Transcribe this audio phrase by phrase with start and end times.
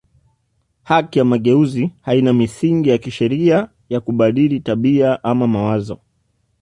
[0.83, 5.99] Haki ya mageuzi haina misingi ya kisheria ya kubadili tabia ama mawazo